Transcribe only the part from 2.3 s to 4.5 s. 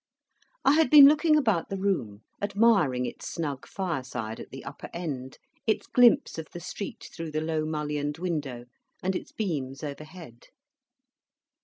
admiring its snug fireside at